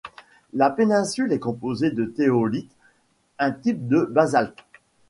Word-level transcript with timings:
La 0.53 0.71
péninsule 0.71 1.31
est 1.31 1.37
composée 1.37 1.91
de 1.91 2.05
tholéiite, 2.05 2.71
un 3.37 3.51
type 3.51 3.87
de 3.87 4.03
basalte. 4.09 4.57